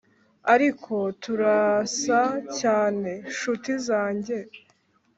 [0.53, 2.21] ariko turasa
[2.59, 4.37] cyane, nshuti zanjye,